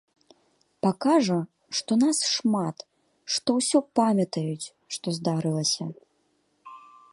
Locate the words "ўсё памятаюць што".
3.59-5.07